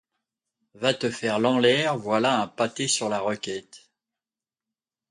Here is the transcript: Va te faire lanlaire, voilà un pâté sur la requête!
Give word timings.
Va 0.73 0.95
te 0.95 1.11
faire 1.11 1.37
lanlaire, 1.37 1.95
voilà 1.95 2.41
un 2.41 2.47
pâté 2.47 2.87
sur 2.87 3.07
la 3.07 3.19
requête! 3.19 3.91